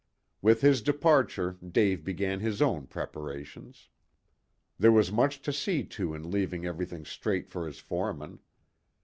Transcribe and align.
With 0.41 0.61
his 0.61 0.81
departure 0.81 1.59
Dave 1.63 2.03
began 2.03 2.39
his 2.39 2.59
own 2.59 2.87
preparations. 2.87 3.87
There 4.79 4.91
was 4.91 5.11
much 5.11 5.43
to 5.43 5.53
see 5.53 5.83
to 5.83 6.15
in 6.15 6.31
leaving 6.31 6.65
everything 6.65 7.05
straight 7.05 7.51
for 7.51 7.67
his 7.67 7.77
foremen. 7.77 8.39